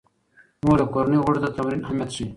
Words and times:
مور 0.63 0.77
د 0.79 0.83
کورنۍ 0.93 1.19
غړو 1.23 1.39
ته 1.43 1.49
د 1.51 1.53
تمرین 1.57 1.81
اهمیت 1.83 2.09
ښيي. 2.15 2.25